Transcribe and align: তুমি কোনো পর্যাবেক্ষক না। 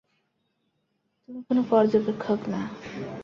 তুমি 1.23 1.39
কোনো 1.47 1.61
পর্যাবেক্ষক 1.69 2.39
না। 2.47 2.61